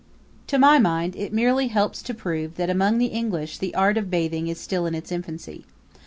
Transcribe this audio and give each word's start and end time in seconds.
To 0.47 0.57
my 0.57 0.79
mind, 0.79 1.15
it 1.15 1.31
merely 1.31 1.67
helps 1.67 2.01
to 2.01 2.15
prove 2.15 2.55
that 2.55 2.71
among 2.71 2.97
the 2.97 3.13
English 3.13 3.59
the 3.59 3.75
art 3.75 3.97
of 3.97 4.09
bathing 4.09 4.47
is 4.47 4.59
still 4.59 4.87
in 4.87 4.95
its 4.95 5.11
infancy. 5.11 5.63